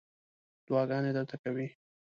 دعاګانې 0.65 1.11
درته 1.17 1.35
کوي. 1.43 1.67